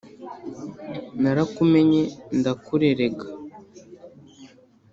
[1.21, 2.01] narakumenye
[2.39, 3.27] ndakurerega